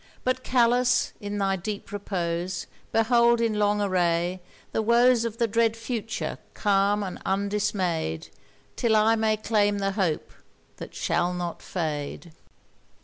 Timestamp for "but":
0.23-0.43